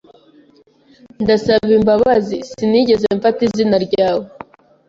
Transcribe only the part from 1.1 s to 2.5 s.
Ndasaba imbabazi.